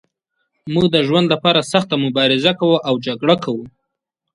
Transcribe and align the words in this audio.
موږ 0.73 0.85
د 0.91 0.97
ژوند 1.07 1.27
لپاره 1.33 1.67
سخته 1.71 1.95
مبارزه 2.05 2.51
کوو 2.59 2.77
او 2.87 2.95
جګړه 3.07 3.35
کوو. 3.43 3.65